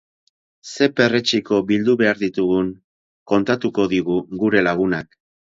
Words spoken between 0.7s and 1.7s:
Ze perretxiko